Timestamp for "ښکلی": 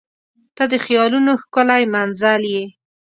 1.43-1.83